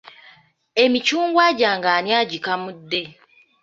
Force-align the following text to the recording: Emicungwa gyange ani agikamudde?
Emicungwa 0.83 1.45
gyange 1.59 1.89
ani 1.97 2.11
agikamudde? 2.21 3.01